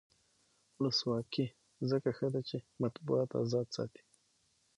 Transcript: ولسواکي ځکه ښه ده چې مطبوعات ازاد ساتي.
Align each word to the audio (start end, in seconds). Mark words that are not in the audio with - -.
ولسواکي 0.77 1.45
ځکه 1.89 2.09
ښه 2.17 2.27
ده 2.33 2.41
چې 2.49 2.57
مطبوعات 2.83 3.29
ازاد 3.41 3.67
ساتي. 3.75 4.03